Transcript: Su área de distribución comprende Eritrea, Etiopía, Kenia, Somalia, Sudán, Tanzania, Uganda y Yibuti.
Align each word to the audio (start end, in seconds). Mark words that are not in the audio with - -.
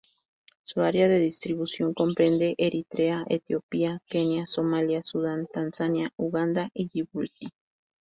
Su 0.63 0.81
área 0.81 1.07
de 1.07 1.19
distribución 1.19 1.93
comprende 1.93 2.55
Eritrea, 2.57 3.23
Etiopía, 3.29 4.01
Kenia, 4.07 4.47
Somalia, 4.47 5.03
Sudán, 5.05 5.45
Tanzania, 5.45 6.11
Uganda 6.17 6.71
y 6.73 6.89
Yibuti. 6.89 7.51